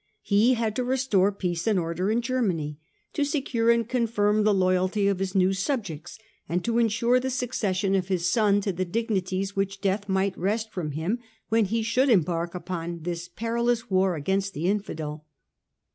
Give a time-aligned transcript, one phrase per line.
[0.23, 2.79] He had to restore peace and order in Germany,
[3.13, 6.17] to secure and confirm the loyalty of his new subjects,
[6.49, 10.71] and to ensure the succession of his son to the dignities which death might wrest
[10.71, 15.23] from him self when he should embark upon this perilous war against the Infidel.